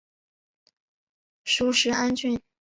[1.45, 2.41] 属始安郡。